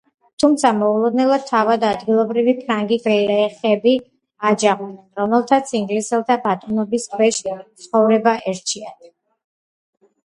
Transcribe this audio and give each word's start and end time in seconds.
თუმცა 0.43 0.69
მოულოდნელად 0.75 1.43
თავად 1.49 1.83
ადგილობრივი 1.89 2.55
ფრანგი 2.61 2.97
გლეხები 3.03 3.93
აჯანყდნენ, 4.53 4.97
რომელთაც 5.21 5.75
ინგლისელთა 5.81 6.39
ბატონობის 6.49 7.07
ქვეშ 7.15 7.43
ცხოვრება 7.87 8.35
ერჩიათ. 8.55 9.09